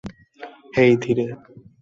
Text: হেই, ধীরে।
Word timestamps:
হেই, 0.77 0.91
ধীরে। 0.97 1.25